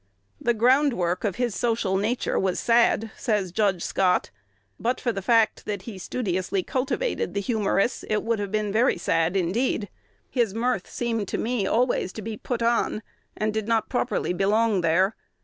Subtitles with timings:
[0.41, 4.31] "The groundwork of his social nature was sad," says Judge Scott;
[4.79, 8.97] "but for the fact that he studiously cultivated the humorous, it would have been very
[8.97, 9.89] sad indeed.
[10.27, 13.03] His mirth to me always seemed to be put on,
[13.37, 15.15] and did not properly belong there.